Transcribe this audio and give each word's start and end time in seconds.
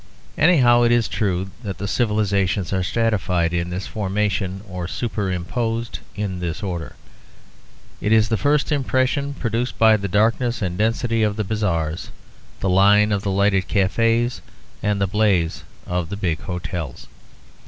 Anyhow 0.35 0.81
it 0.81 0.91
is 0.91 1.07
true 1.07 1.51
that 1.61 1.77
the 1.77 1.87
civilisations 1.87 2.73
are 2.73 2.81
stratified 2.81 3.53
in 3.53 3.69
this 3.69 3.85
formation, 3.85 4.61
or 4.67 4.87
superimposed 4.87 5.99
in 6.15 6.39
this 6.39 6.63
order. 6.63 6.95
It 8.01 8.11
is 8.11 8.27
the 8.27 8.35
first 8.35 8.71
impression 8.71 9.35
produced 9.35 9.77
by 9.77 9.97
the 9.97 10.07
darkness 10.07 10.59
and 10.59 10.75
density 10.75 11.21
of 11.21 11.35
the 11.35 11.43
bazaars, 11.43 12.09
the 12.61 12.69
line 12.69 13.11
of 13.11 13.21
the 13.21 13.29
lighted 13.29 13.67
cafes 13.67 14.41
and 14.81 14.99
the 14.99 15.05
blaze 15.05 15.63
of 15.85 16.09
the 16.09 16.17
big 16.17 16.39
hotels. 16.41 17.05